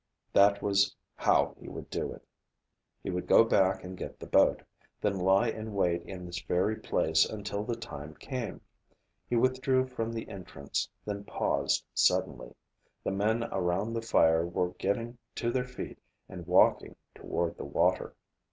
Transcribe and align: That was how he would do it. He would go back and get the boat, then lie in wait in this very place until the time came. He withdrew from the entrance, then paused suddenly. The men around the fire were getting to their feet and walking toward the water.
That 0.33 0.63
was 0.63 0.95
how 1.13 1.55
he 1.59 1.69
would 1.69 1.91
do 1.91 2.11
it. 2.11 2.25
He 3.03 3.11
would 3.11 3.27
go 3.27 3.43
back 3.43 3.83
and 3.83 3.95
get 3.95 4.19
the 4.19 4.25
boat, 4.25 4.63
then 4.99 5.19
lie 5.19 5.49
in 5.49 5.75
wait 5.75 6.01
in 6.01 6.25
this 6.25 6.41
very 6.41 6.75
place 6.75 7.23
until 7.23 7.63
the 7.63 7.75
time 7.75 8.15
came. 8.15 8.61
He 9.29 9.35
withdrew 9.35 9.85
from 9.85 10.11
the 10.11 10.27
entrance, 10.27 10.89
then 11.05 11.23
paused 11.23 11.85
suddenly. 11.93 12.55
The 13.03 13.11
men 13.11 13.43
around 13.51 13.93
the 13.93 14.01
fire 14.01 14.43
were 14.43 14.69
getting 14.79 15.19
to 15.35 15.51
their 15.51 15.67
feet 15.67 15.99
and 16.27 16.47
walking 16.47 16.95
toward 17.13 17.57
the 17.57 17.65
water. 17.65 18.15